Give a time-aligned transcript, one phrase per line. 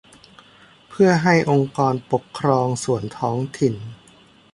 [0.89, 3.75] เพื่อให้องค์กรปกครองส่วนท้องถิ่น